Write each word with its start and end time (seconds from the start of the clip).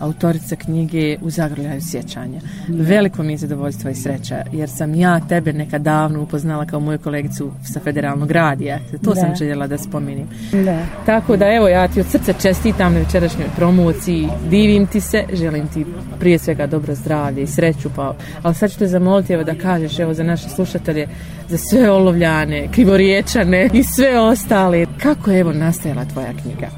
autorica 0.00 0.56
knjige 0.56 1.16
U 1.22 1.30
zagrljaju 1.30 1.80
sjećanja. 1.80 2.40
Veliko 2.68 3.22
mi 3.22 3.32
je 3.32 3.36
zadovoljstvo 3.36 3.90
i 3.90 3.94
sreća, 3.94 4.42
jer 4.52 4.68
sam 4.70 4.94
ja 4.94 5.20
tebe 5.28 5.52
neka 5.52 5.78
davno 5.78 6.22
upoznala 6.22 6.66
kao 6.66 6.80
moju 6.80 6.98
kolegicu 6.98 7.50
sa 7.64 7.80
federalnog 7.80 8.30
radija. 8.30 8.78
To 9.04 9.14
da. 9.14 9.20
sam 9.20 9.36
željela 9.36 9.66
da 9.66 9.78
spomenim. 9.78 10.28
Da. 10.64 10.86
Tako 11.06 11.36
da 11.36 11.46
evo 11.46 11.68
ja 11.68 11.88
ti 11.88 12.00
od 12.00 12.06
srca 12.06 12.32
čestitam 12.32 12.92
na 12.92 12.98
večerašnjoj 12.98 13.48
promociji, 13.56 14.28
divim 14.50 14.86
ti 14.86 15.00
se, 15.00 15.24
želim 15.32 15.68
ti 15.68 15.86
prije 16.20 16.38
svega 16.38 16.66
dobro 16.66 16.94
zdravlje 16.94 17.42
i 17.42 17.46
sreću, 17.46 17.90
pa, 17.96 18.14
ali 18.42 18.54
sad 18.54 18.70
ću 18.70 18.78
te 18.78 18.86
zamoliti 18.86 19.32
evo 19.32 19.44
da 19.44 19.54
kažeš 19.54 19.98
evo 19.98 20.14
za 20.14 20.22
naše 20.22 20.48
slušatelje, 20.48 21.08
za 21.48 21.58
sve 21.58 21.90
olovljane, 21.90 22.68
krivoriječane 22.72 23.70
i 23.72 23.82
sve 23.84 24.20
ostale. 24.20 24.86
Kako 25.02 25.30
je 25.30 25.40
evo 25.40 25.52
nastajala 25.52 26.04
tvoja 26.04 26.32
knjiga? 26.42 26.68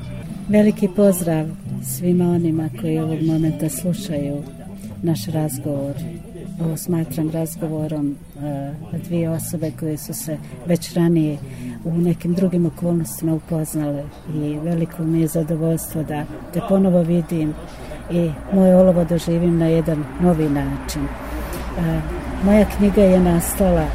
Veliki 0.49 0.89
pozdrav 0.97 1.62
svima 1.83 2.25
onima 2.25 2.71
koji 2.81 2.99
ovog 2.99 3.23
momenta 3.23 3.69
slušaju 3.69 4.43
naš 5.03 5.27
razgovor. 5.27 5.95
Ovo 6.61 6.77
smatram 6.77 7.31
razgovorom 7.31 8.17
uh, 8.37 9.01
dvije 9.03 9.31
osobe 9.31 9.73
koje 9.81 9.99
su 9.99 10.15
se 10.15 10.39
već 10.67 10.95
ranije 10.95 11.39
u 11.85 11.99
nekim 11.99 12.35
drugim 12.35 12.67
okolnostima 12.67 13.35
upoznale 13.35 14.05
i 14.35 14.59
veliko 14.63 15.05
mi 15.05 15.21
je 15.21 15.27
zadovoljstvo 15.27 16.03
da 16.03 16.25
te 16.53 16.61
ponovo 16.69 17.03
vidim 17.03 17.55
i 18.11 18.31
moje 18.55 18.77
olovo 18.77 19.05
doživim 19.05 19.59
na 19.59 19.67
jedan 19.67 20.05
novi 20.21 20.49
način. 20.49 21.03
Uh, 21.03 21.85
moja 22.45 22.67
knjiga 22.77 23.03
je 23.03 23.21
nastala 23.21 23.87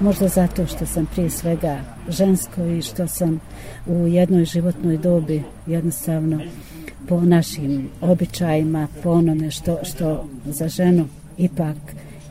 možda 0.00 0.28
zato 0.28 0.66
što 0.66 0.86
sam 0.86 1.06
prije 1.06 1.30
svega 1.30 1.78
žensko 2.10 2.64
i 2.64 2.82
što 2.82 3.08
sam 3.08 3.40
u 3.86 4.06
jednoj 4.06 4.44
životnoj 4.44 4.98
dobi 4.98 5.42
jednostavno 5.66 6.40
po 7.08 7.20
našim 7.20 7.88
običajima, 8.00 8.88
po 9.02 9.10
onome 9.10 9.50
što, 9.50 9.78
što 9.82 10.28
za 10.46 10.68
ženu 10.68 11.06
ipak 11.38 11.76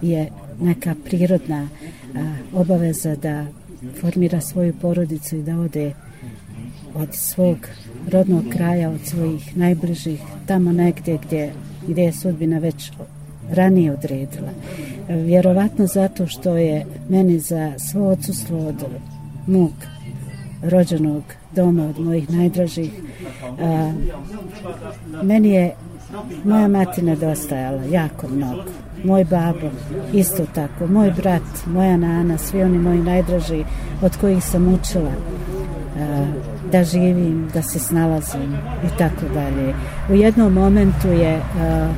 je 0.01 0.29
neka 0.61 0.95
prirodna 1.05 1.67
a, 2.15 2.35
obaveza 2.53 3.15
da 3.15 3.45
formira 4.01 4.41
svoju 4.41 4.73
porodicu 4.81 5.35
i 5.35 5.43
da 5.43 5.59
ode 5.59 5.93
od 6.95 7.09
svog 7.13 7.57
rodnog 8.11 8.43
kraja, 8.49 8.89
od 8.89 8.99
svojih 9.05 9.57
najbližih, 9.57 10.21
tamo 10.45 10.71
negdje 10.71 11.19
gdje, 11.25 11.53
gdje 11.87 12.01
je 12.01 12.13
sudbina 12.13 12.59
već 12.59 12.91
ranije 13.51 13.91
odredila. 13.91 14.49
Vjerovatno 15.09 15.87
zato 15.87 16.27
što 16.27 16.57
je 16.57 16.85
meni 17.09 17.39
za 17.39 17.73
svo 17.91 18.07
odsustvo 18.07 18.67
od 18.67 18.85
mog 19.49 19.71
rođenog 20.63 21.23
doma, 21.55 21.83
od 21.83 21.99
mojih 21.99 22.29
najdražih, 22.29 22.91
a, 23.59 23.93
meni 25.23 25.49
je 25.49 25.75
moja 26.43 26.67
mati 26.67 27.01
nedostajala 27.01 27.83
jako 27.83 28.27
mnogo. 28.27 28.63
Moj 29.03 29.23
babo 29.23 29.69
isto 30.13 30.45
tako, 30.55 30.87
moj 30.87 31.11
brat, 31.11 31.65
moja 31.65 31.97
nana, 31.97 32.37
svi 32.37 32.63
oni 32.63 32.77
moji 32.77 32.99
najdraži 32.99 33.63
od 34.01 34.17
kojih 34.17 34.43
sam 34.43 34.73
učila 34.73 35.11
a, 35.99 36.25
da 36.71 36.83
živim, 36.83 37.49
da 37.53 37.61
se 37.61 37.79
snalazim 37.79 38.57
i 38.85 38.97
tako 38.97 39.25
dalje. 39.33 39.73
U 40.09 40.13
jednom 40.13 40.53
momentu 40.53 41.07
je 41.07 41.37
a, 41.37 41.93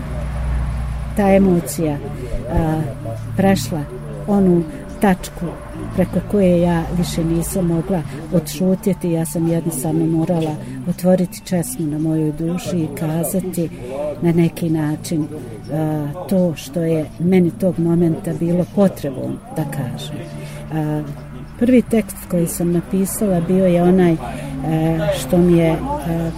ta 1.18 1.32
emocija 1.32 1.98
a, 2.54 2.82
prešla 3.38 3.82
onu 4.28 4.64
tačku 5.02 5.46
preko 5.96 6.20
koje 6.32 6.62
ja 6.62 6.84
više 6.98 7.24
nisam 7.24 7.68
mogla 7.68 8.02
odšutjeti, 8.34 9.12
ja 9.12 9.26
sam 9.26 9.48
jednostavno 9.48 10.06
morala 10.06 10.56
otvoriti 10.90 11.42
česmu 11.46 11.86
na 11.86 12.00
mojoj 12.00 12.32
duši 12.32 12.78
i 12.78 12.96
kazati 13.00 13.70
na 14.22 14.32
neki 14.32 14.70
način 14.70 15.28
a, 15.74 16.08
to 16.30 16.56
što 16.56 16.82
je 16.82 17.06
meni 17.20 17.52
tog 17.60 17.80
momenta 17.80 18.34
bilo 18.40 18.66
potrebom 18.76 19.38
da 19.56 19.64
kažem. 19.64 20.18
A, 20.74 21.02
prvi 21.60 21.82
tekst 21.82 22.18
koji 22.32 22.48
sam 22.48 22.72
napisala 22.72 23.42
bio 23.42 23.66
je 23.66 23.84
onaj 23.84 24.14
a, 24.14 24.18
što 25.20 25.38
mi 25.38 25.58
je 25.58 25.72
a, 25.72 26.32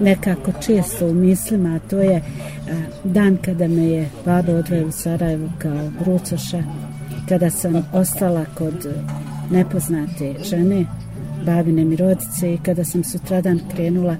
nekako 0.00 0.52
često 0.66 1.06
u 1.06 1.14
mislima, 1.14 1.74
a 1.76 1.88
to 1.88 1.98
je 1.98 2.22
dan 3.04 3.36
kada 3.44 3.68
me 3.68 3.82
je 3.82 4.08
baba 4.24 4.52
odveo 4.52 4.86
u 4.86 4.92
Sarajevo 4.92 5.48
kao 5.58 5.90
brucoša, 6.00 6.62
kada 7.30 7.50
sam 7.50 7.86
ostala 7.92 8.44
kod 8.54 8.86
e, 8.86 8.94
nepoznate 9.50 10.34
žene, 10.50 10.86
babine 11.46 11.84
mi 11.84 11.96
rodice 11.96 12.54
i 12.54 12.58
kada 12.58 12.84
sam 12.84 13.04
sutradan 13.04 13.60
krenula 13.74 14.16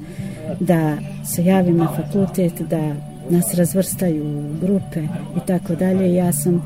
da 0.61 0.99
se 1.25 1.45
javim 1.45 1.77
na 1.77 1.89
fakultet, 1.97 2.61
da 2.61 2.95
nas 3.31 3.55
razvrstaju 3.55 4.25
u 4.25 4.67
grupe 4.67 5.03
i 5.37 5.47
tako 5.47 5.75
dalje, 5.75 6.15
ja 6.15 6.33
sam 6.33 6.63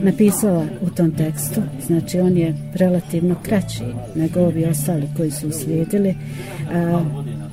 napisala 0.00 0.64
u 0.80 0.90
tom 0.90 1.10
tekstu, 1.10 1.60
znači 1.86 2.20
on 2.20 2.36
je 2.36 2.54
relativno 2.74 3.34
kraći 3.42 3.82
nego 4.14 4.40
ovi 4.40 4.64
ostali 4.64 5.08
koji 5.16 5.30
su 5.30 5.48
uslijedili, 5.48 6.14
a, 6.72 7.02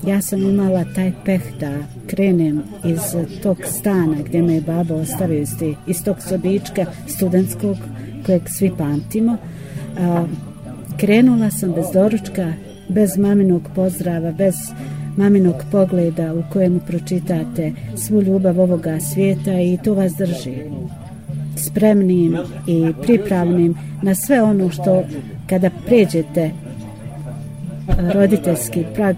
ja 0.07 0.22
sam 0.22 0.41
imala 0.41 0.85
taj 0.95 1.11
peh 1.25 1.41
da 1.59 1.72
krenem 2.07 2.63
iz 2.85 2.99
tog 3.44 3.57
stana 3.66 4.16
gdje 4.25 4.41
me 4.41 4.53
je 4.53 4.61
baba 4.61 4.95
ostavio 4.95 5.41
iz, 5.41 5.57
te, 5.59 5.73
iz 5.88 6.03
tog 6.03 6.17
sobička 6.22 6.85
studentskog 7.07 7.78
kojeg 8.28 8.50
svi 8.58 8.72
pamtimo. 8.78 9.38
A, 10.00 10.26
krenula 10.98 11.52
sam 11.52 11.72
bez 11.72 11.86
doručka, 11.94 12.54
bez 12.90 13.18
maminog 13.18 13.62
pozdrava, 13.76 14.32
bez 14.32 14.56
maminog 15.18 15.56
pogleda 15.72 16.34
u 16.34 16.44
kojemu 16.54 16.80
pročitate 16.80 17.72
svu 17.96 18.22
ljubav 18.22 18.60
ovoga 18.60 19.00
svijeta 19.00 19.60
i 19.60 19.78
to 19.84 19.94
vas 19.94 20.14
drži 20.14 20.56
spremnim 21.58 22.38
i 22.68 22.94
pripravnim 23.02 23.76
na 24.02 24.16
sve 24.16 24.42
ono 24.42 24.70
što 24.70 25.04
kada 25.50 25.70
pređete 25.86 26.52
roditeljski 28.14 28.84
prag 28.96 29.16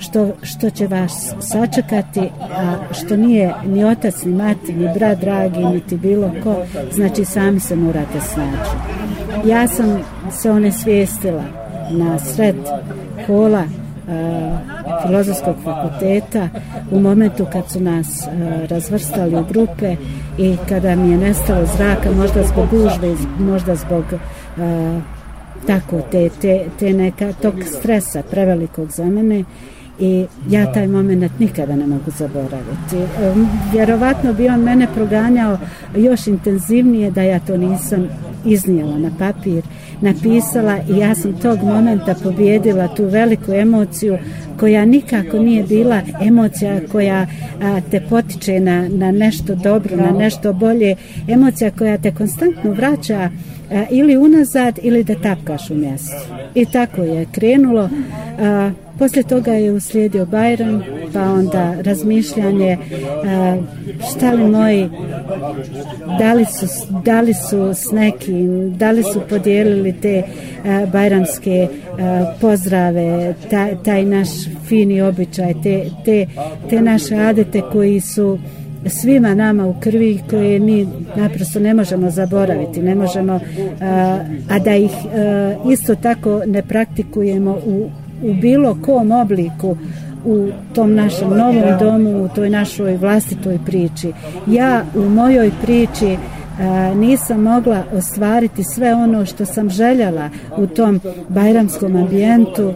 što, 0.00 0.28
što 0.42 0.70
će 0.70 0.86
vas 0.86 1.34
sačekati, 1.40 2.28
a 2.40 2.76
što 2.92 3.16
nije 3.16 3.54
ni 3.66 3.84
otac, 3.84 4.24
ni 4.24 4.32
mati, 4.32 4.72
ni 4.72 4.88
brat 4.94 5.20
dragi, 5.20 5.64
niti 5.64 5.96
bilo 5.96 6.30
ko, 6.44 6.56
znači 6.92 7.24
sami 7.24 7.60
se 7.60 7.76
morate 7.76 8.20
snaći. 8.20 8.70
Ja 9.48 9.68
sam 9.68 10.00
se 10.30 10.50
one 10.50 10.72
svijestila 10.72 11.42
na 11.90 12.18
sred 12.18 12.56
kola 13.26 13.64
a, 14.08 14.12
e, 14.12 15.06
filozofskog 15.06 15.56
fakulteta 15.64 16.48
u 16.90 17.00
momentu 17.00 17.46
kad 17.52 17.70
su 17.70 17.80
nas 17.80 18.26
a, 18.26 18.30
razvrstali 18.70 19.36
u 19.36 19.44
grupe 19.44 19.96
i 20.38 20.56
kada 20.68 20.96
mi 20.96 21.10
je 21.10 21.18
nestalo 21.18 21.66
zraka, 21.76 22.10
možda 22.10 22.42
zbog 22.42 22.68
gužbe, 22.70 23.14
možda 23.38 23.74
zbog 23.74 24.04
a, 24.58 25.00
tako 25.66 26.00
te, 26.10 26.28
te, 26.40 26.64
te 26.78 26.92
neka 26.92 27.32
tog 27.42 27.54
stresa 27.78 28.22
prevelikog 28.30 28.90
za 28.90 29.04
mene 29.04 29.44
i 30.00 30.26
ja 30.50 30.72
taj 30.72 30.86
moment 30.86 31.32
nikada 31.38 31.76
ne 31.76 31.86
mogu 31.86 32.10
zaboraviti. 32.18 32.96
Vjerovatno 33.72 34.32
bi 34.32 34.48
on 34.48 34.60
mene 34.60 34.86
proganjao 34.94 35.58
još 35.96 36.26
intenzivnije 36.26 37.10
da 37.10 37.22
ja 37.22 37.40
to 37.40 37.56
nisam 37.56 38.08
iznijela 38.44 38.98
na 38.98 39.10
papir, 39.18 39.62
napisala 40.00 40.78
i 40.88 40.98
ja 40.98 41.14
sam 41.14 41.32
tog 41.32 41.62
momenta 41.62 42.14
pobjedila 42.22 42.94
tu 42.94 43.04
veliku 43.04 43.52
emociju 43.52 44.18
koja 44.60 44.84
nikako 44.84 45.38
nije 45.38 45.62
bila 45.62 46.00
emocija 46.20 46.80
koja 46.92 47.26
a, 47.62 47.80
te 47.90 48.00
potiče 48.08 48.60
na, 48.60 48.88
na 48.88 49.12
nešto 49.12 49.54
dobro, 49.54 49.96
na 49.96 50.10
nešto 50.10 50.52
bolje, 50.52 50.96
emocija 51.28 51.70
koja 51.70 51.98
te 51.98 52.14
konstantno 52.14 52.70
vraća 52.70 53.30
a, 53.70 53.84
ili 53.90 54.16
unazad 54.16 54.78
ili 54.82 55.04
da 55.04 55.14
tapkaš 55.14 55.70
u 55.70 55.74
mjestu. 55.74 56.16
I 56.54 56.64
tako 56.64 57.02
je 57.02 57.26
krenulo. 57.32 57.88
A, 58.38 58.70
Poslije 59.00 59.22
toga 59.22 59.52
je 59.52 59.72
uslijedio 59.72 60.26
Bajron, 60.26 60.82
pa 61.12 61.22
onda 61.22 61.74
razmišljanje 61.82 62.70
e, 62.70 62.78
šta 64.10 64.32
li 64.32 64.48
moji, 64.48 64.88
da 66.18 66.32
li 66.34 66.44
su, 66.44 66.66
da 67.04 67.20
li 67.20 67.34
su 67.34 67.74
s 67.74 67.92
nekim, 67.92 68.72
da 68.76 68.90
li 68.90 69.02
su 69.02 69.20
podijelili 69.28 69.92
te 69.92 70.08
e, 70.18 70.24
bajramske 70.92 71.50
e, 71.50 71.68
pozdrave, 72.40 73.34
taj, 73.50 73.82
taj 73.84 74.04
naš 74.04 74.28
fini 74.68 75.02
običaj, 75.02 75.54
te, 75.62 75.84
te, 76.04 76.26
te 76.70 76.80
naše 76.80 77.14
adete 77.14 77.62
koji 77.72 78.00
su 78.00 78.38
svima 78.86 79.34
nama 79.34 79.66
u 79.66 79.74
krvi 79.80 80.18
koje 80.30 80.58
mi 80.58 80.88
naprosto 81.16 81.60
ne 81.60 81.74
možemo 81.74 82.10
zaboraviti, 82.10 82.82
ne 82.82 82.94
možemo, 82.94 83.40
a 84.50 84.58
da 84.64 84.76
ih 84.76 84.90
isto 85.72 85.94
tako 85.94 86.42
ne 86.46 86.62
praktikujemo 86.62 87.58
u 87.66 87.90
u 88.22 88.34
bilo 88.34 88.78
kom 88.82 89.12
obliku 89.12 89.76
u 90.24 90.48
tom 90.74 90.94
našem 90.94 91.28
novom 91.28 91.78
domu, 91.80 92.24
u 92.24 92.28
toj 92.28 92.50
našoj 92.50 92.96
vlastitoj 92.96 93.58
priči. 93.66 94.12
Ja 94.46 94.84
u 94.94 95.00
mojoj 95.00 95.50
priči 95.62 96.16
a, 96.60 96.94
nisam 96.94 97.42
mogla 97.42 97.82
ostvariti 97.92 98.64
sve 98.64 98.94
ono 98.94 99.26
što 99.26 99.44
sam 99.44 99.70
željela 99.70 100.30
u 100.56 100.66
tom 100.66 101.00
bajramskom 101.28 101.96
ambijentu 101.96 102.74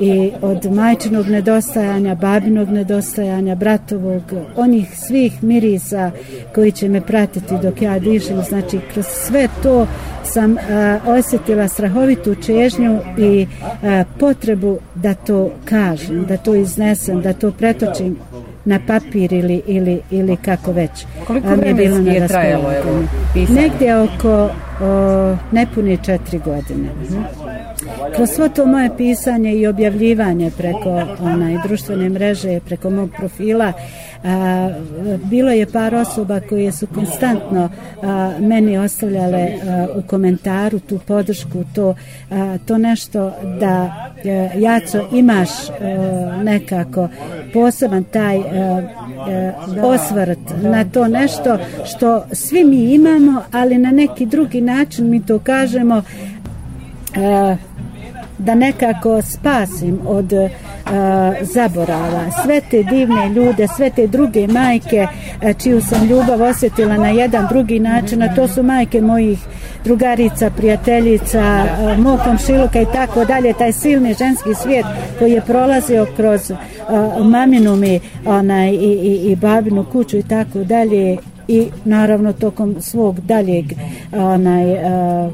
i 0.00 0.30
od 0.42 0.72
majčinog 0.72 1.26
nedostajanja, 1.26 2.14
babinog 2.14 2.68
nedostajanja, 2.68 3.54
bratovog, 3.54 4.22
onih 4.56 4.98
svih 4.98 5.44
mirisa 5.44 6.10
koji 6.54 6.72
će 6.72 6.88
me 6.88 7.00
pratiti 7.00 7.54
dok 7.62 7.82
ja 7.82 7.98
dišem, 7.98 8.42
znači 8.42 8.78
kroz 8.92 9.06
sve 9.06 9.48
to 9.62 9.86
sam 10.24 10.56
a, 10.56 10.98
osjetila 11.06 11.68
strahovitu 11.68 12.34
čežnju 12.34 12.98
i 13.18 13.46
a, 13.82 14.04
potrebu 14.18 14.78
da 14.94 15.14
to 15.14 15.50
kažem, 15.64 16.24
da 16.28 16.36
to 16.36 16.54
iznesem, 16.54 17.22
da 17.22 17.32
to 17.32 17.50
pretočim 17.50 18.18
na 18.64 18.80
papir 18.86 19.32
ili, 19.32 19.62
ili, 19.66 20.00
ili 20.10 20.36
kako 20.36 20.72
već. 20.72 21.06
Koliko 21.26 21.48
vremenski 21.48 22.08
je 22.08 22.28
trajalo 22.28 22.72
evo, 22.72 23.02
pisanje? 23.34 23.60
Negdje 23.60 24.00
oko 24.00 24.50
o, 24.80 25.36
nepune 25.52 25.96
četiri 26.04 26.38
godine. 26.38 26.88
Mhm. 27.02 27.22
Kroz 28.16 28.30
svo 28.30 28.48
to 28.48 28.66
moje 28.66 28.90
pisanje 28.96 29.54
i 29.54 29.66
objavljivanje 29.66 30.50
preko 30.50 31.02
onaj 31.20 31.56
društvene 31.66 32.08
mreže, 32.08 32.60
preko 32.60 32.90
mog 32.90 33.10
profila, 33.18 33.72
a, 34.24 34.70
bilo 35.24 35.50
je 35.50 35.66
par 35.66 35.94
osoba 35.94 36.40
koje 36.40 36.72
su 36.72 36.86
konstantno 36.86 37.68
a, 38.02 38.32
meni 38.40 38.78
ostavljale 38.78 39.42
a, 39.42 39.86
u 39.98 40.02
komentaru 40.02 40.78
tu 40.78 40.98
podršku, 41.06 41.64
to, 41.74 41.94
a, 42.30 42.58
to 42.66 42.78
nešto 42.78 43.32
da 43.60 43.72
a, 43.72 44.10
Jaco 44.58 45.08
imaš 45.12 45.48
a, 45.68 46.42
nekako 46.42 47.08
poseban 47.52 48.04
taj 48.04 48.38
a, 48.38 48.42
a, 48.42 49.52
osvrt 49.82 50.38
na 50.62 50.84
to 50.84 51.08
nešto 51.08 51.58
što 51.84 52.24
svi 52.32 52.64
mi 52.64 52.94
imamo, 52.94 53.42
ali 53.52 53.78
na 53.78 53.90
neki 53.90 54.26
drugi 54.26 54.60
način 54.60 55.10
mi 55.10 55.26
to 55.26 55.38
kažemo 55.38 56.02
Eh, 57.16 57.56
da 58.38 58.54
nekako 58.54 59.22
spasim 59.22 59.98
od 60.06 60.32
uh, 60.32 60.50
zaborava. 61.40 62.30
Sve 62.44 62.60
te 62.70 62.82
divne 62.82 63.28
ljude, 63.28 63.66
sve 63.76 63.90
te 63.90 64.06
druge 64.06 64.46
majke 64.46 65.06
eh, 65.42 65.54
čiju 65.62 65.80
sam 65.80 66.06
ljubav 66.08 66.42
osjetila 66.42 66.96
na 66.96 67.08
jedan 67.08 67.46
drugi 67.50 67.78
način, 67.78 68.22
a 68.22 68.34
to 68.34 68.48
su 68.48 68.62
majke 68.62 69.00
mojih 69.00 69.38
drugarica, 69.84 70.50
prijateljica, 70.50 71.64
uh, 71.64 71.98
mog 71.98 72.20
komšiluka 72.24 72.80
i 72.80 72.86
tako 72.92 73.24
dalje, 73.24 73.52
taj 73.52 73.72
silni 73.72 74.14
ženski 74.14 74.54
svijet 74.62 74.86
koji 75.18 75.32
je 75.32 75.40
prolazio 75.40 76.06
kroz 76.16 76.50
uh, 76.50 77.26
maminu 77.26 77.76
mi 77.76 78.00
onaj, 78.24 78.70
i, 78.70 78.98
i, 79.02 79.30
i 79.32 79.36
babinu 79.36 79.84
kuću 79.92 80.18
i 80.18 80.22
tako 80.22 80.58
dalje 80.58 81.16
i 81.48 81.66
naravno 81.84 82.32
tokom 82.32 82.76
svog 82.80 83.20
daljeg 83.20 83.64
onaj, 84.12 84.72
uh, 84.72 85.32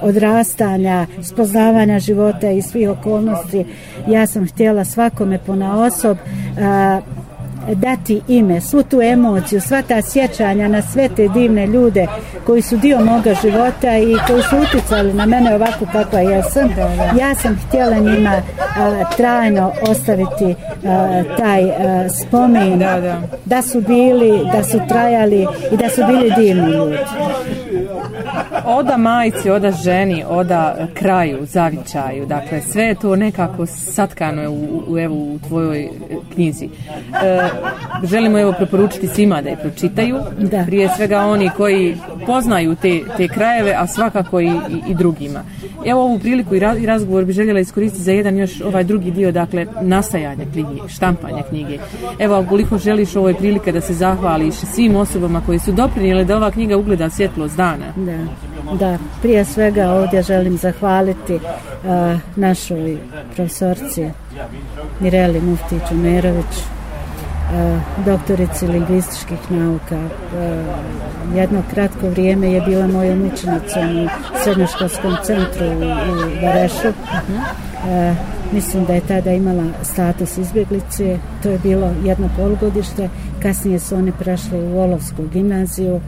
odrastanja, 0.00 1.06
spoznavanja 1.22 1.98
života 1.98 2.50
i 2.50 2.62
svih 2.62 2.90
okolnosti, 2.90 3.64
ja 4.08 4.26
sam 4.26 4.48
htjela 4.48 4.84
svakome 4.84 5.38
pona 5.38 5.82
osob 5.82 6.16
a, 6.60 7.00
dati 7.74 8.20
ime, 8.28 8.60
svu 8.60 8.82
tu 8.82 9.02
emociju, 9.02 9.60
sva 9.60 9.82
ta 9.82 10.02
sjećanja 10.02 10.68
na 10.68 10.82
sve 10.82 11.08
te 11.16 11.28
divne 11.28 11.66
ljude 11.66 12.06
koji 12.46 12.62
su 12.62 12.76
dio 12.76 13.00
moga 13.00 13.34
života 13.42 13.98
i 13.98 14.16
koji 14.26 14.42
su 14.42 14.56
uticali 14.56 15.12
na 15.14 15.26
mene 15.26 15.54
ovako 15.54 15.86
kakva 15.92 16.20
jesam. 16.20 16.68
Ja 17.18 17.34
sam 17.34 17.58
htjela 17.68 17.98
njima 17.98 18.42
a, 18.78 19.04
trajno 19.16 19.72
ostaviti 19.82 20.54
a, 20.86 21.22
taj 21.38 21.70
a, 21.70 22.08
spomen 22.08 22.78
da, 22.78 23.00
da. 23.00 23.22
da 23.44 23.62
su 23.62 23.80
bili, 23.80 24.40
da 24.52 24.64
su 24.64 24.80
trajali 24.88 25.46
i 25.72 25.76
da 25.76 25.88
su 25.88 26.02
bili 26.06 26.32
divni 26.36 26.70
ljudi 26.72 26.98
oda 28.68 28.96
majici, 28.96 29.50
oda 29.50 29.70
ženi, 29.70 30.24
oda 30.28 30.88
kraju, 30.94 31.38
zavičaju. 31.42 32.26
Dakle, 32.26 32.60
sve 32.60 32.84
je 32.84 32.94
to 32.94 33.16
nekako 33.16 33.66
satkano 33.66 34.50
u, 34.50 34.82
u, 34.88 34.98
evo, 34.98 35.14
u 35.14 35.38
tvojoj 35.48 35.82
e, 35.82 35.88
knjizi. 36.34 36.68
E, 37.22 37.48
želimo 38.02 38.38
evo 38.38 38.52
preporučiti 38.52 39.08
svima 39.08 39.42
da 39.42 39.48
je 39.48 39.56
pročitaju. 39.56 40.18
Da. 40.38 40.64
Prije 40.66 40.88
svega 40.96 41.20
oni 41.20 41.50
koji 41.56 41.96
poznaju 42.26 42.74
te, 42.74 43.00
te 43.16 43.28
krajeve, 43.28 43.74
a 43.78 43.86
svakako 43.86 44.40
i, 44.40 44.46
i, 44.46 44.50
i 44.88 44.94
drugima. 44.94 45.42
Evo 45.84 46.02
ovu 46.02 46.18
priliku 46.18 46.54
i, 46.54 46.58
raz, 46.58 46.78
i 46.78 46.86
razgovor 46.86 47.24
bi 47.24 47.32
željela 47.32 47.60
iskoristiti 47.60 48.04
za 48.04 48.12
jedan 48.12 48.36
još 48.36 48.60
ovaj 48.60 48.84
drugi 48.84 49.10
dio, 49.10 49.32
dakle, 49.32 49.66
nastajanja 49.82 50.44
knjige, 50.52 50.88
štampanja 50.88 51.42
knjige. 51.48 51.78
Evo, 52.18 52.40
ukoliko 52.40 52.78
želiš 52.78 53.16
ovoj 53.16 53.34
prilike 53.34 53.72
da 53.72 53.80
se 53.80 53.94
zahvališ 53.94 54.54
svim 54.54 54.96
osobama 54.96 55.42
koji 55.46 55.58
su 55.58 55.72
doprinijeli 55.72 56.24
da 56.24 56.36
ova 56.36 56.50
knjiga 56.50 56.76
ugleda 56.76 57.10
svjetlost 57.10 57.56
dana. 57.56 57.86
Da. 57.96 58.18
Da, 58.74 58.98
prije 59.22 59.44
svega 59.44 59.90
ovdje 59.90 60.22
želim 60.22 60.58
zahvaliti 60.58 61.34
uh, 61.34 61.40
našoj 62.36 62.98
profesorci 63.36 64.10
Mireli 65.00 65.40
Muftić 65.40 65.90
Umerović, 65.90 66.44
uh, 66.44 68.04
doktorici 68.06 68.66
lingvističkih 68.66 69.38
nauka. 69.50 69.96
Uh, 69.96 71.36
jedno 71.36 71.62
kratko 71.70 72.08
vrijeme 72.10 72.52
je 72.52 72.60
bila 72.60 72.86
mojom 72.86 73.30
učenicom 73.32 74.04
u 74.04 74.08
srednjoškolskom 74.42 75.16
centru 75.24 75.66
u, 75.66 75.78
u 75.78 76.46
Varešu. 76.46 76.88
Uh, 76.88 78.16
mislim 78.52 78.84
da 78.84 78.94
je 78.94 79.00
tada 79.00 79.30
imala 79.30 79.64
status 79.82 80.38
izbjeglice. 80.38 81.18
To 81.42 81.48
je 81.48 81.58
bilo 81.58 81.90
jedno 82.04 82.28
polugodište. 82.36 83.08
Kasnije 83.42 83.78
su 83.78 83.96
oni 83.96 84.12
prešli 84.12 84.58
u 84.58 84.68
Volovsku 84.68 85.22
gimnaziju. 85.32 86.00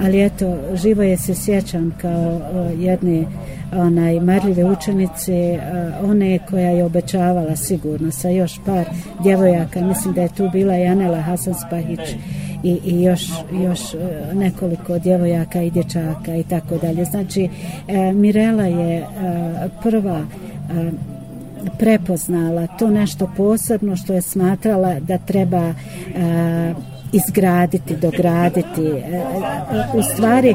Ali 0.00 0.24
eto, 0.24 0.56
živo 0.74 1.02
je 1.02 1.16
se 1.16 1.34
sjećam 1.34 1.94
kao 2.00 2.40
e, 2.40 2.74
jedne 2.78 3.24
onaj 3.72 4.20
marljive 4.20 4.64
učenice, 4.64 5.32
e, 5.32 5.60
one 6.02 6.38
koja 6.50 6.70
je 6.70 6.84
obećavala 6.84 7.56
sigurno 7.56 8.10
sa 8.10 8.28
još 8.28 8.60
par 8.66 8.84
djevojaka, 9.22 9.80
mislim 9.80 10.14
da 10.14 10.22
je 10.22 10.28
tu 10.28 10.48
bila 10.52 10.76
i 10.76 10.86
Anela 10.86 11.20
Hasan 11.20 11.54
Spahić 11.54 12.00
i, 12.62 12.78
i 12.84 13.02
još, 13.02 13.22
još 13.52 13.94
e, 13.94 14.34
nekoliko 14.34 14.98
djevojaka 14.98 15.62
i 15.62 15.70
dječaka 15.70 16.36
i 16.36 16.42
tako 16.42 16.76
dalje. 16.76 17.04
Znači, 17.04 17.48
Mirela 18.14 18.64
je 18.64 19.06
prva 19.82 20.24
prepoznala 21.78 22.66
to 22.66 22.90
nešto 22.90 23.30
posebno 23.36 23.96
što 23.96 24.12
je 24.12 24.22
smatrala 24.22 25.00
da 25.00 25.18
treba 25.18 25.74
izgraditi, 27.12 27.96
dograditi. 27.96 28.86
E, 28.86 29.16
e, 29.16 29.22
u 29.94 30.02
stvari, 30.02 30.50
e, 30.50 30.54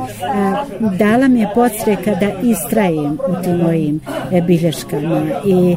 dala 0.97 1.27
mi 1.27 1.39
je 1.39 1.49
podstreka 1.55 2.15
da 2.15 2.31
istrajem 2.43 3.17
u 3.27 3.43
tim 3.43 3.57
mojim 3.57 3.99
bilješkama 4.47 5.21
i 5.45 5.75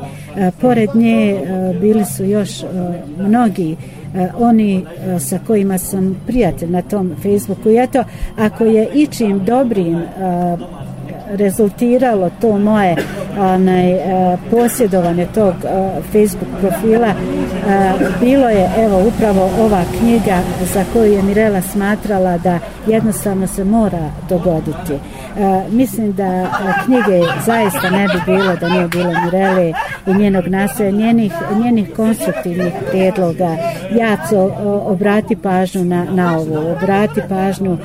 pored 0.60 0.90
nje 0.94 1.40
bili 1.80 2.04
su 2.04 2.24
još 2.24 2.50
mnogi 3.18 3.76
oni 4.38 4.84
sa 5.20 5.38
kojima 5.46 5.78
sam 5.78 6.16
prijatelj 6.26 6.70
na 6.70 6.82
tom 6.82 7.14
Facebooku 7.22 7.70
i 7.70 7.82
eto, 7.82 8.04
ako 8.38 8.64
je 8.64 8.88
ičim 8.94 9.44
dobrim 9.44 10.02
rezultiralo 11.30 12.30
to 12.40 12.58
moje 12.58 12.96
onaj, 13.38 13.90
e, 13.90 14.36
posjedovanje 14.50 15.26
tog 15.34 15.54
e, 15.64 16.00
Facebook 16.12 16.50
profila 16.60 17.08
e, 17.08 17.14
bilo 18.20 18.48
je 18.48 18.70
evo 18.78 19.08
upravo 19.08 19.50
ova 19.60 19.82
knjiga 19.98 20.38
za 20.74 20.84
koju 20.92 21.12
je 21.12 21.22
Mirela 21.22 21.62
smatrala 21.62 22.38
da 22.38 22.58
jednostavno 22.86 23.46
se 23.46 23.64
mora 23.64 24.10
dogoditi. 24.28 24.94
Mislim 25.70 26.12
da 26.12 26.46
knjige 26.84 27.26
zaista 27.46 27.90
ne 27.90 28.06
bi 28.08 28.32
bilo 28.32 28.56
da 28.56 28.68
nije 28.68 28.88
bilo 28.88 29.12
Mirele 29.24 29.72
i 30.06 30.14
njenog 30.14 30.46
nasaja, 30.46 30.90
njenih, 30.90 31.32
njenih 31.64 31.94
konstruktivnih 31.96 32.72
prijedloga. 32.90 33.56
Jaco, 33.90 34.50
obrati 34.86 35.36
pažnju 35.36 35.84
na, 35.84 36.04
na 36.04 36.38
ovo, 36.38 36.72
obrati 36.72 37.20
pažnju 37.28 37.78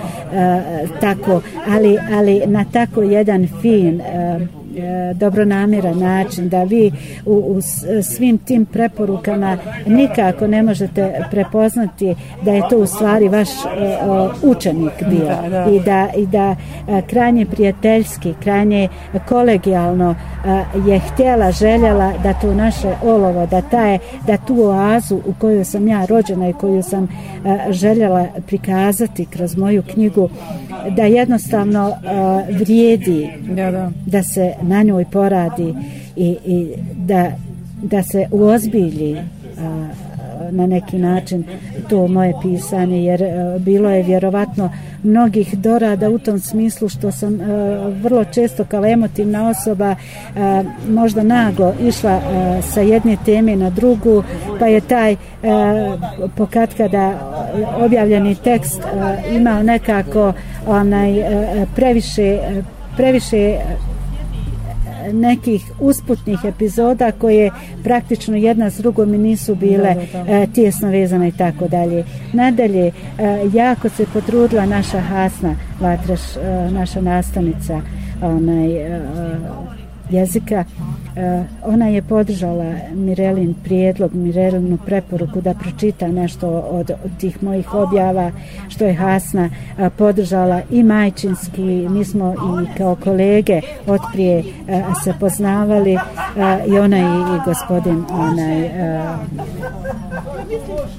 tako, 1.02 1.42
ali, 1.68 2.00
ali 2.14 2.42
na 2.46 2.66
tako 2.74 3.02
jedan 3.02 3.33
fin 3.62 4.00
E, 4.00 4.63
dobronamiran 5.14 6.00
način 6.00 6.50
da 6.50 6.64
vi 6.64 6.92
u, 7.26 7.34
u 7.34 7.62
svim 8.04 8.38
tim 8.38 8.66
preporukama 8.66 9.58
nikako 9.88 10.48
ne 10.48 10.64
možete 10.64 11.26
prepoznati 11.32 12.16
da 12.46 12.52
je 12.52 12.62
to 12.70 12.78
u 12.78 12.86
stvari 12.86 13.30
vaš 13.30 13.50
uh, 13.50 14.44
učenik 14.44 14.94
bio 15.10 15.26
da, 15.26 15.50
da. 15.50 15.72
i 15.72 15.80
da 15.80 16.10
i 16.18 16.26
da 16.26 16.52
uh, 16.52 17.08
krajnje 17.08 17.46
prijateljski 17.46 18.34
krajnje 18.44 18.90
kolegijalno 19.28 20.16
je 20.88 21.00
htjela 21.00 21.52
željela 21.52 22.14
da 22.24 22.34
to 22.34 22.54
naše 22.54 22.96
olovo 23.04 23.46
da 23.46 23.62
taj 23.62 23.98
da 24.28 24.38
tu 24.38 24.62
oazu 24.62 25.16
u 25.16 25.34
kojoj 25.40 25.66
sam 25.66 25.88
ja 25.88 26.06
rođena 26.06 26.50
i 26.50 26.54
koju 26.54 26.84
sam 26.84 27.08
željela 27.70 28.28
prikazati 28.48 29.26
kroz 29.26 29.58
moju 29.58 29.84
knjigu 29.94 30.30
da 30.90 31.04
jednostavno 31.04 31.94
vrijedi 32.50 33.30
da, 33.42 33.72
da. 33.72 33.92
da 34.06 34.24
se 34.24 34.54
na 34.64 34.84
njoj 34.84 35.06
poradi 35.12 35.74
i, 36.16 36.38
i 36.46 36.68
da, 36.96 37.32
da 37.82 38.04
se 38.04 38.28
uozbilji 38.32 39.18
a, 39.18 39.88
na 40.52 40.68
neki 40.68 40.98
način 40.98 41.44
to 41.90 42.08
moje 42.08 42.34
pisanje 42.42 43.04
jer 43.04 43.24
e, 43.24 43.60
bilo 43.60 43.90
je 43.90 44.04
vjerovatno 44.04 44.72
mnogih 45.04 45.58
dorada 45.58 46.10
u 46.10 46.20
tom 46.20 46.40
smislu 46.40 46.90
što 46.90 47.12
sam 47.12 47.42
e, 47.42 47.46
vrlo 48.02 48.26
često 48.26 48.66
kao 48.66 48.86
emotivna 48.86 49.50
osoba 49.50 49.92
e, 49.92 49.96
možda 50.90 51.24
naglo 51.24 51.74
išla 51.82 52.22
sa 52.62 52.82
jedne 52.82 53.18
teme 53.26 53.56
na 53.56 53.70
drugu 53.70 54.24
pa 54.60 54.68
je 54.68 54.82
taj 54.82 55.16
pokatka 56.36 56.88
da 56.88 57.14
objavljeni 57.78 58.36
tekst 58.36 58.82
imao 59.32 59.64
nekako 59.64 60.34
onaj 60.68 61.14
previše 61.76 62.40
previše 62.98 63.58
nekih 65.12 65.72
usputnih 65.80 66.40
epizoda 66.46 67.12
koje 67.12 67.52
praktično 67.84 68.38
jedna 68.38 68.70
s 68.70 68.78
drugom 68.78 69.12
mi 69.12 69.18
nisu 69.18 69.56
bile 69.56 69.96
da, 70.14 70.24
da, 70.24 70.40
da. 70.40 70.46
tjesno 70.46 70.90
vezane 70.90 71.28
i 71.28 71.32
tako 71.32 71.68
dalje. 71.68 72.06
Nadalje, 72.34 72.92
jako 73.54 73.90
se 73.90 74.06
potrudila 74.14 74.66
naša 74.66 75.02
Hasna 75.02 75.56
Vatraš, 75.80 76.22
naša 76.72 77.02
nastavnica 77.02 77.82
onaj, 78.22 78.70
jezika 80.10 80.64
ona 81.66 81.88
je 81.88 82.02
podržala 82.02 82.74
Mirelin 82.94 83.54
prijedlog, 83.64 84.14
Mirelinu 84.14 84.78
preporuku 84.86 85.42
da 85.42 85.54
pročita 85.54 86.08
nešto 86.08 86.50
od, 86.50 86.92
od 87.06 87.12
tih 87.20 87.44
mojih 87.44 87.74
objava, 87.74 88.32
što 88.70 88.86
je 88.86 88.94
Hasna 88.94 89.50
uh, 89.50 89.88
podržala 89.98 90.62
i 90.72 90.84
majčinski, 90.84 91.88
mi 91.90 92.06
smo 92.06 92.34
i 92.34 92.78
kao 92.78 92.96
kolege 93.04 93.62
otprije 93.88 94.40
uh, 94.40 94.46
se 95.04 95.14
poznavali 95.20 95.98
i 96.68 96.80
ona 96.80 96.98
i, 96.98 97.36
i 97.36 97.40
gospodin 97.46 98.06
onaj 98.12 98.70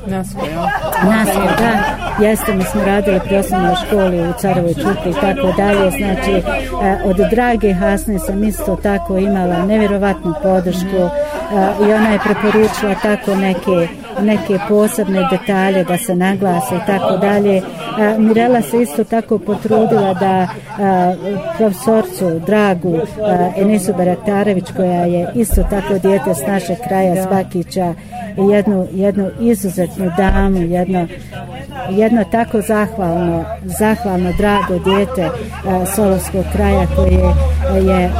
Nasko, 0.07 0.47
ja. 0.47 0.71
Nasko, 1.05 1.41
da, 1.59 2.25
jeste, 2.25 2.55
mi 2.55 2.65
smo 2.65 2.85
radili 2.85 3.21
pri 3.25 3.37
osnovnoj 3.37 3.75
školi 3.87 4.29
u 4.29 4.33
Carovoj 4.41 4.75
Čupi 4.75 5.11
i 5.11 5.21
tako 5.21 5.53
dalje, 5.57 5.91
znači 5.91 6.43
od 7.05 7.17
drage 7.31 7.73
Hasne 7.73 8.19
sam 8.19 8.45
isto 8.45 8.77
tako 8.83 9.19
imala 9.19 9.67
nevjerovatno 9.67 10.04
neverovatnu 10.05 10.35
podršku 10.43 10.97
e, 10.97 11.09
i 11.89 11.93
ona 11.93 12.09
je 12.09 12.19
preporučila 12.19 12.95
tako 13.03 13.35
neke 13.35 13.89
neke 14.23 14.59
posebne 14.69 15.29
detalje 15.31 15.85
da 15.85 15.99
se 15.99 16.15
naglase 16.15 16.77
i 16.77 16.87
tako 16.87 17.17
dalje. 17.17 17.57
E, 17.57 17.63
Mirela 18.19 18.63
se 18.63 18.83
isto 18.83 19.05
tako 19.05 19.39
potrudila 19.39 20.15
da 20.15 20.43
e, 20.43 20.49
profesorcu 21.59 22.41
Dragu 22.47 22.99
Enisu 23.57 23.93
Baratarević 23.93 24.65
koja 24.77 25.05
je 25.05 25.33
isto 25.35 25.63
tako 25.71 25.99
dijete 25.99 26.35
s 26.35 26.47
našeg 26.47 26.77
kraja 26.89 27.25
Sbakića 27.25 27.95
jednu, 28.37 28.87
jednu 28.93 29.31
izuzetnu 29.41 30.13
damu 30.17 30.61
jedno, 30.61 31.07
jedno 31.91 32.25
tako 32.25 32.61
zahvalno 32.61 33.45
zahvalno 33.65 34.33
drago 34.39 34.79
dijete 34.85 35.31
Solovskog 35.95 36.45
kraja 36.53 36.87
koje 36.97 37.35
je 37.87 38.11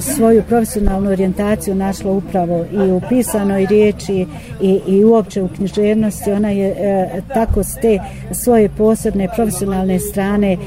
svoju 0.00 0.42
profesionalnu 0.48 1.10
orijentaciju 1.10 1.74
našla 1.74 2.10
upravo 2.10 2.64
i 2.72 2.90
u 2.90 3.00
pisanoj 3.08 3.66
riječi 3.66 4.26
i, 4.60 4.80
i 4.86 5.04
uopće 5.04 5.42
u 5.42 5.48
književnosti. 5.48 6.32
Ona 6.32 6.50
je 6.50 6.68
e, 6.68 7.08
tako 7.34 7.62
s 7.62 7.74
te 7.74 7.98
svoje 8.32 8.68
posebne 8.68 9.28
profesionalne 9.36 9.98
strane 9.98 10.52
e, 10.52 10.58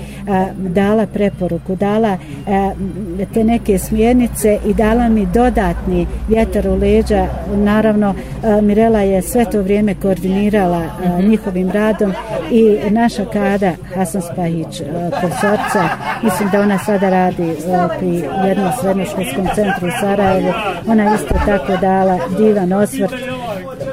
dala 0.58 1.06
preporuku, 1.06 1.76
dala 1.76 2.18
e, 2.48 3.26
te 3.34 3.44
neke 3.44 3.78
smjernice 3.78 4.60
i 4.66 4.74
dala 4.74 5.10
mi 5.10 5.26
dodatni 5.26 6.08
vjetar 6.30 6.68
u 6.68 6.76
leđa. 6.76 7.28
Naravno, 7.56 8.16
e, 8.44 8.62
Mirela 8.62 9.00
je 9.02 9.22
sve 9.22 9.46
to 9.46 9.62
vrijeme 9.62 9.96
koordinirala 9.96 10.84
e, 10.84 11.24
njihovim 11.24 11.72
radom 11.72 12.14
i 12.52 12.78
naša 12.90 13.26
kada, 13.26 13.72
Hasan 13.96 14.22
Spahić, 14.22 14.82
e, 14.82 14.86
profesorca, 15.20 15.90
mislim 16.24 16.50
da 16.52 16.62
ona 16.62 16.78
sada 16.78 17.10
radi 17.10 17.44
e, 17.44 17.56
pri 18.00 18.24
jednom 18.48 18.72
srednjoškolskom 18.82 19.23
Medicinskom 19.24 19.56
centru 19.56 19.88
u 19.88 19.92
Sarajevu. 20.00 20.54
Ona 20.88 21.16
isto 21.16 21.36
tako 21.46 21.78
dala 21.82 22.20
divan 22.38 22.74
osvrt, 22.74 23.14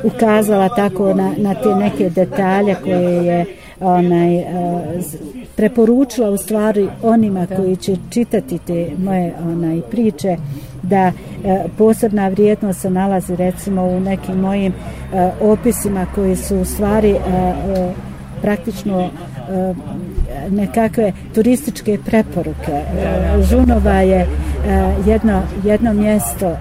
ukazala 0.04 0.68
tako 0.68 1.14
na, 1.14 1.32
na 1.36 1.54
te 1.54 1.74
neke 1.74 2.10
detalje 2.10 2.76
koje 2.84 3.26
je 3.26 3.46
onaj 3.80 4.36
uh, 4.36 4.44
preporučila 5.56 6.30
u 6.30 6.36
stvari 6.36 6.88
onima 7.02 7.46
koji 7.56 7.76
će 7.76 7.96
čitati 8.10 8.58
te 8.58 8.90
moje 8.98 9.32
onaj 9.42 9.80
priče 9.90 10.36
da 10.82 11.06
e, 11.06 11.12
posebna 11.78 12.28
vrijednost 12.28 12.80
se 12.80 12.90
nalazi 12.90 13.36
recimo 13.36 13.82
u 13.82 14.00
nekim 14.00 14.36
mojim 14.36 14.72
e, 14.72 15.30
opisima 15.40 16.06
koji 16.14 16.36
su 16.36 16.56
u 16.56 16.64
stvari 16.64 17.10
e, 17.10 17.16
e, 17.16 17.92
praktično 18.42 19.00
e, 19.00 19.08
nekakve 20.50 21.12
turističke 21.34 21.98
preporuke. 22.06 22.72
E, 22.72 23.42
Žunova 23.42 24.00
je 24.00 24.26
jedno, 25.06 25.42
jedno 25.64 25.92
mjesto 25.92 26.56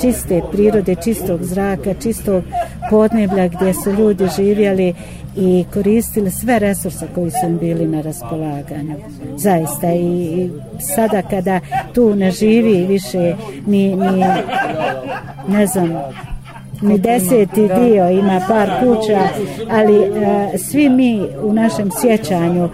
čiste 0.00 0.40
prirode, 0.52 0.94
čistog 0.94 1.42
zraka, 1.42 1.94
čistog 2.02 2.44
podneblja 2.90 3.48
gdje 3.48 3.74
su 3.74 3.92
ljudi 3.92 4.28
živjeli 4.36 4.94
i 5.36 5.64
koristili 5.74 6.30
sve 6.30 6.58
resurse 6.58 7.06
koji 7.14 7.30
su 7.30 7.46
im 7.46 7.58
bili 7.58 7.86
na 7.86 8.00
raspolaganju. 8.00 8.94
Zaista 9.36 9.92
i 9.92 10.50
sada 10.80 11.22
kada 11.22 11.60
tu 11.94 12.14
ne 12.14 12.30
živi 12.30 12.86
više 12.86 13.34
ni, 13.66 13.96
ni 13.96 14.24
ne 15.48 15.66
znam 15.66 15.90
ni 16.82 16.98
deseti 16.98 17.68
dio 17.80 18.10
ima 18.10 18.40
par 18.48 18.70
kuća 18.80 19.20
ali 19.70 19.98
uh, 19.98 20.60
svi 20.60 20.88
mi 20.88 21.22
u 21.42 21.52
našem 21.52 21.90
sjećanju 22.00 22.64
uh, 22.64 22.70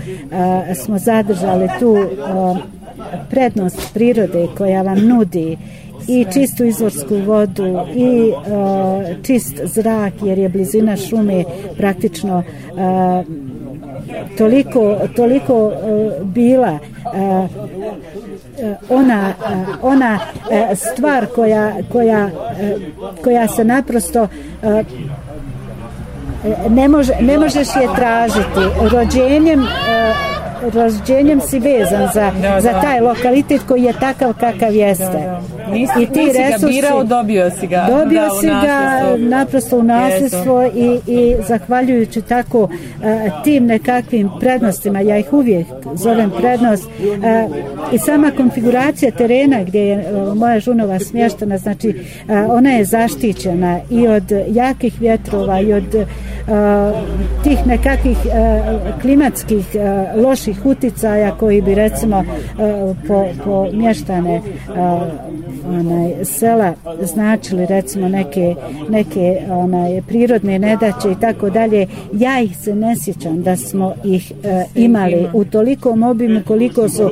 smo 0.85 0.99
zadržali 0.99 1.69
tu 1.81 1.90
uh, 1.90 2.57
prednost 3.31 3.95
prirode 3.95 4.49
koja 4.57 4.83
vam 4.83 5.09
nudi 5.09 5.57
i 6.09 6.27
čistu 6.33 6.65
izvorsku 6.65 7.17
vodu 7.17 7.87
i 7.95 8.29
uh, 8.29 9.23
čist 9.23 9.61
zrak 9.65 10.13
jer 10.23 10.39
je 10.39 10.49
blizina 10.49 10.97
šume 10.97 11.45
praktično 11.77 12.39
uh, 12.39 13.27
toliko 14.39 14.97
toliko 15.17 15.67
uh, 15.67 16.27
bila 16.27 16.79
uh, 17.05 17.49
ona 18.89 19.33
ona 19.83 20.19
stvar 20.75 21.27
koja 21.27 21.73
koja 21.93 22.31
koja 23.25 23.49
se 23.49 23.65
naprosto 23.65 24.29
ne 26.69 26.89
može 26.89 27.13
ne 27.21 27.39
možeš 27.39 27.69
je 27.69 27.89
tražiti. 27.97 28.61
Rođenjem 28.93 29.67
rođenjem 30.75 31.41
si 31.41 31.59
vezan 31.59 32.09
za, 32.15 32.33
da, 32.43 32.61
za 32.61 32.81
taj 32.81 33.01
lokalitet 33.01 33.61
koji 33.69 33.83
je 33.83 33.93
takav 33.93 34.33
kakav 34.41 34.75
jeste. 34.75 35.05
Da, 35.05 35.41
da. 35.59 35.71
Nisi, 35.73 35.93
I 36.03 36.07
ti 36.07 36.25
nisi 36.25 36.39
resursi, 36.39 36.65
ga 36.65 36.71
birao, 36.71 37.05
dobio 37.05 37.51
si 37.51 37.67
ga. 37.67 37.87
Dobio 37.89 38.23
da, 38.23 38.31
si 38.41 38.47
ga 38.47 39.03
naprosto 39.19 39.79
u 39.79 39.83
nasljedstvo 39.83 40.65
i, 40.65 41.01
i 41.07 41.37
zahvaljujući 41.49 42.23
tako 42.23 42.63
uh, 42.63 42.71
tim 43.45 43.67
nekakvim 43.67 44.31
prednostima, 44.41 45.01
ja 45.01 45.19
ih 45.19 45.33
uvijek 45.33 45.67
zovem 45.95 46.31
prednost, 46.39 46.85
uh, 46.85 47.57
i 47.93 47.99
sama 47.99 48.31
konfiguracija 48.37 49.11
terena 49.11 49.63
gdje 49.63 49.81
je 49.81 49.99
uh, 50.13 50.37
moja 50.37 50.61
žunova 50.61 50.99
smještena, 50.99 51.59
znači 51.59 51.89
uh, 51.89 52.35
ona 52.49 52.71
je 52.71 52.85
zaštićena 52.85 53.81
i 53.91 54.09
od 54.09 54.33
jakih 54.49 55.01
vjetrova 55.01 55.61
i 55.61 55.73
od 55.73 55.95
uh, 55.95 56.05
tih 57.45 57.67
nekakvih 57.67 58.19
uh, 58.25 59.01
klimatskih 59.01 59.67
uh, 59.75 60.25
loših 60.25 60.44
nekih 60.47 60.67
uticaja 60.67 61.37
koji 61.37 61.63
bi 61.63 61.75
recimo 61.75 62.19
e, 62.19 62.25
po, 63.09 63.27
po 63.45 63.69
mještane 63.73 64.35
e, 64.35 64.43
onaj, 65.69 66.25
sela 66.25 66.75
značili 67.03 67.67
recimo 67.67 68.09
neke, 68.09 68.55
neke 68.89 69.41
onaj, 69.51 70.03
prirodne 70.09 70.59
nedaće 70.59 71.11
i 71.13 71.21
tako 71.21 71.51
dalje. 71.51 71.87
Ja 72.13 72.41
ih 72.41 72.57
se 72.57 72.75
ne 72.75 72.97
sjećam 72.97 73.43
da 73.43 73.57
smo 73.57 73.95
ih 74.05 74.33
e, 74.45 74.65
imali 74.75 75.27
u 75.33 75.45
tolikom 75.45 76.03
obimu 76.03 76.41
koliko 76.47 76.89
su 76.89 77.11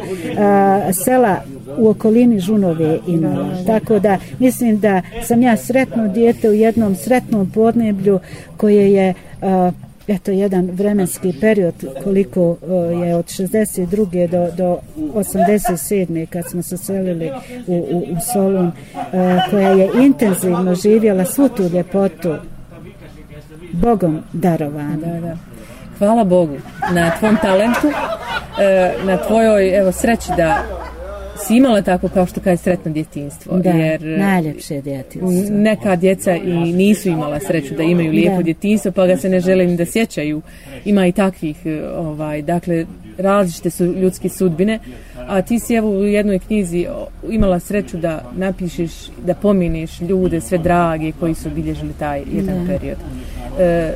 sela 0.93 1.37
u 1.79 1.89
okolini 1.89 2.41
Žunove 2.41 2.99
imala. 3.07 3.49
Tako 3.67 3.99
da 3.99 4.19
mislim 4.39 4.79
da 4.79 5.03
sam 5.23 5.43
ja 5.43 5.57
sretno 5.57 6.09
dijete 6.09 6.49
u 6.49 6.53
jednom 6.53 6.95
sretnom 6.95 7.51
podneblju 7.51 8.21
koje 8.57 8.93
je 8.93 9.15
uh, 9.43 9.75
eto 10.13 10.31
jedan 10.31 10.71
vremenski 10.71 11.35
period 11.41 11.75
koliko 12.05 12.57
e, 12.63 12.73
je 13.07 13.17
od 13.17 13.25
62. 13.25 14.29
do, 14.29 14.49
do 14.57 14.79
87. 14.97 16.27
kad 16.27 16.51
smo 16.51 16.63
se 16.63 16.77
selili 16.77 17.31
u, 17.67 17.75
u, 17.75 17.99
u 17.99 18.17
Solun 18.33 18.67
e, 18.67 18.73
koja 19.51 19.69
je 19.69 19.91
intenzivno 20.05 20.75
živjela 20.75 21.25
svu 21.25 21.49
tu 21.49 21.63
ljepotu 21.63 22.35
Bogom 23.73 24.23
darovana. 24.33 24.97
Da, 24.97 25.21
da. 25.21 25.37
Hvala 25.99 26.25
Bogu 26.25 26.57
na 26.93 27.11
tvom 27.19 27.37
talentu, 27.43 27.89
e, 28.61 28.95
na 29.05 29.17
tvojoj 29.17 29.79
evo, 29.79 29.93
sreći 29.93 30.29
da 30.37 30.63
si 31.47 31.57
imala 31.57 31.83
tako 31.83 32.09
kao 32.09 32.27
što 32.27 32.41
kaže 32.41 32.57
sretno 32.57 32.93
djetinstvo. 32.93 33.59
Da, 33.59 33.71
jer, 33.71 34.03
najljepše 34.03 34.81
djetinstvo. 34.81 35.57
Neka 35.57 35.97
djeca 35.97 36.37
i 36.37 36.73
nisu 36.73 37.09
imala 37.09 37.41
sreću 37.41 37.75
da 37.75 37.83
imaju 37.83 38.11
lijepo 38.13 38.37
da. 38.37 38.43
djetinstvo, 38.43 38.93
pa 38.93 39.07
ga 39.07 39.17
se 39.17 39.29
ne 39.29 39.41
žele 39.41 39.67
ni 39.67 39.77
da 39.77 39.85
sjećaju. 39.87 40.43
Ima 40.85 41.07
i 41.07 41.13
takvih, 41.13 41.57
ovaj, 41.97 42.43
dakle, 42.43 42.87
različite 43.19 43.71
su 43.71 43.85
ljudske 43.85 44.29
sudbine, 44.29 44.79
a 45.29 45.43
ti 45.43 45.59
si 45.59 45.75
evo 45.75 45.91
u 45.91 46.05
jednoj 46.05 46.39
knjizi 46.39 46.87
imala 47.31 47.61
sreću 47.61 47.97
da 47.97 48.25
napišeš, 48.37 48.93
da 49.27 49.35
pominiš 49.35 50.01
ljude, 50.01 50.41
sve 50.41 50.59
drage 50.59 51.13
koji 51.21 51.35
su 51.35 51.49
obilježili 51.49 51.93
taj 51.99 52.23
jedan 52.33 52.67
da. 52.67 52.73
period. 52.73 52.97
E, 53.61 53.95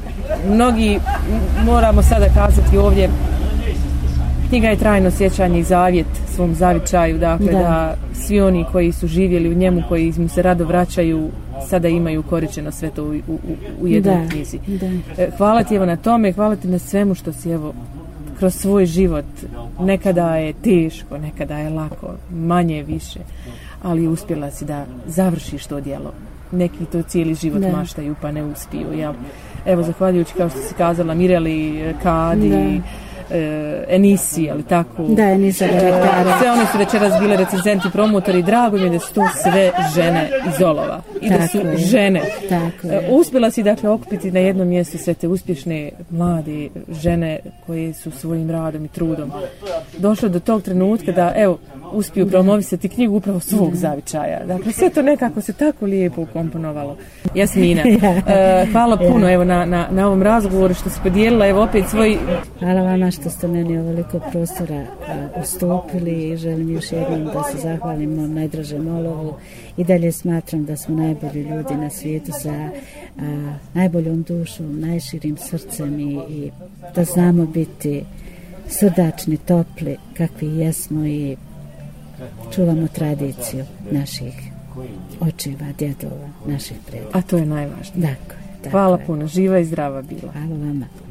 mnogi, 0.50 0.98
moramo 1.64 2.02
sada 2.02 2.26
kazati 2.26 2.78
ovdje, 2.78 3.08
knjiga 4.48 4.68
je 4.68 4.76
trajno 4.76 5.10
sjećanje 5.10 5.58
i 5.58 5.64
zavjet 5.64 6.06
svom 6.36 6.54
zavičaju, 6.54 7.18
dakle 7.18 7.52
da. 7.52 7.58
da 7.58 7.96
svi 8.14 8.40
oni 8.40 8.64
koji 8.72 8.92
su 8.92 9.06
živjeli 9.06 9.48
u 9.48 9.54
njemu, 9.54 9.82
koji 9.88 10.12
mu 10.18 10.28
se 10.28 10.42
rado 10.42 10.64
vraćaju, 10.64 11.30
sada 11.68 11.88
imaju 11.88 12.22
koričeno 12.22 12.72
sve 12.72 12.90
to 12.90 13.04
u, 13.04 13.08
u, 13.08 13.38
u 13.80 13.86
jednoj 13.86 14.14
da. 14.14 14.28
knjizi. 14.28 14.58
Da. 14.66 14.86
E, 15.22 15.30
hvala 15.36 15.64
ti 15.64 15.74
evo 15.74 15.86
na 15.86 15.96
tome, 15.96 16.32
hvala 16.32 16.56
ti 16.56 16.68
na 16.68 16.78
svemu 16.78 17.14
što 17.14 17.32
si 17.32 17.50
evo 17.50 17.74
kroz 18.38 18.54
svoj 18.54 18.86
život. 18.86 19.24
Nekada 19.80 20.36
je 20.36 20.52
teško, 20.52 21.18
nekada 21.18 21.58
je 21.58 21.70
lako, 21.70 22.14
manje 22.30 22.82
više, 22.82 23.20
ali 23.82 24.08
uspjela 24.08 24.50
si 24.50 24.64
da 24.64 24.84
završiš 25.06 25.66
to 25.66 25.80
djelo. 25.80 26.12
Neki 26.52 26.84
to 26.92 27.02
cijeli 27.02 27.34
život 27.34 27.60
ne. 27.60 27.72
maštaju 27.72 28.14
pa 28.22 28.32
ne 28.32 28.44
uspiju. 28.44 28.98
Ja, 28.98 29.14
evo, 29.66 29.82
zahvaljujući 29.82 30.34
kao 30.34 30.48
što 30.48 30.58
si 30.58 30.74
kazala, 30.74 31.14
Mireli, 31.14 31.94
Kadi, 32.02 32.48
ne 32.48 32.80
e, 33.30 33.84
Enisi, 33.88 34.50
ali 34.50 34.62
tako. 34.62 35.02
Da, 35.02 35.22
Enisa 35.22 35.64
e, 35.64 35.68
Sve 36.40 36.50
one 36.50 36.66
su 36.72 36.78
večeras 36.78 37.20
bile 37.20 37.36
recenzenti, 37.36 37.88
promotori, 37.92 38.42
drago 38.42 38.76
mi 38.76 38.82
je 38.82 38.90
da 38.90 38.98
su 38.98 39.14
to 39.14 39.22
sve 39.42 39.72
žene 39.94 40.30
iz 40.48 40.62
Olova. 40.62 41.02
I 41.20 41.28
tako 41.28 41.40
da 41.40 41.48
su 41.48 41.58
je. 41.58 41.76
žene. 41.76 42.22
Tako 42.48 42.88
e, 42.88 43.08
uspjela 43.10 43.50
si 43.50 43.62
dakle 43.62 43.90
okupiti 43.90 44.30
na 44.30 44.40
jednom 44.40 44.68
mjestu 44.68 44.98
sve 44.98 45.14
te 45.14 45.28
uspješne 45.28 45.90
mlade 46.10 46.68
žene 47.00 47.38
koje 47.66 47.94
su 47.94 48.10
svojim 48.10 48.50
radom 48.50 48.84
i 48.84 48.88
trudom 48.88 49.32
došle 49.98 50.28
do 50.28 50.40
tog 50.40 50.62
trenutka 50.62 51.12
da, 51.12 51.32
evo, 51.36 51.58
uspiju 51.92 52.26
promovisati 52.26 52.88
knjigu 52.88 53.16
upravo 53.16 53.40
svog 53.40 53.74
zavičaja. 53.74 54.44
Dakle, 54.46 54.72
sve 54.72 54.90
to 54.90 55.02
nekako 55.02 55.40
se 55.40 55.52
tako 55.52 55.86
lijepo 55.86 56.22
ukomponovalo. 56.22 56.96
Jasmina, 57.34 57.82
ja. 57.82 58.10
uh, 58.10 58.72
hvala 58.72 58.96
puno 58.96 59.26
ja. 59.26 59.32
evo 59.32 59.44
na, 59.44 59.64
na, 59.64 59.88
na 59.90 60.06
ovom 60.06 60.22
razgovoru 60.22 60.74
što 60.74 60.90
se 60.90 61.00
podijelila, 61.02 61.46
evo 61.46 61.62
opet 61.62 61.84
svoj... 61.88 62.18
Hvala 62.58 62.82
vama 62.82 63.10
što 63.20 63.30
ste 63.30 63.48
meni 63.48 63.78
ovoliko 63.78 64.20
prostora 64.30 64.86
ustupili 65.42 66.28
i 66.28 66.36
želim 66.36 66.70
još 66.70 66.92
jednom 66.92 67.24
da 67.24 67.42
se 67.52 67.58
zahvalim 67.58 68.14
mom 68.14 68.34
najdražem 68.34 68.88
olovu 68.88 69.34
i 69.76 69.84
dalje 69.84 70.12
smatram 70.12 70.64
da 70.64 70.76
smo 70.76 70.96
najbolji 70.96 71.42
ljudi 71.42 71.74
na 71.74 71.90
svijetu 71.90 72.32
sa 72.32 72.70
uh, 73.16 73.22
najboljom 73.74 74.22
dušom, 74.22 74.80
najširim 74.80 75.36
srcem 75.36 76.00
i, 76.00 76.20
i 76.28 76.50
da 76.94 77.04
znamo 77.04 77.46
biti 77.46 78.04
srdačni, 78.68 79.36
topli, 79.36 79.96
kakvi 80.16 80.58
jesmo 80.58 81.06
i 81.06 81.36
čuvamo 82.54 82.88
tradiciju 82.88 83.64
naših 83.90 84.34
očiva, 85.20 85.66
djedova, 85.78 86.28
naših 86.46 86.76
predaka. 86.86 87.18
A 87.18 87.22
to 87.22 87.36
je 87.36 87.46
najvažnije. 87.46 87.92
Dakle, 87.94 88.36
dakle. 88.56 88.70
Hvala 88.70 88.98
puno, 89.06 89.26
živa 89.26 89.58
i 89.58 89.64
zdrava 89.64 90.02
bila. 90.02 90.32
Hvala 90.32 90.58
vama. 90.58 91.05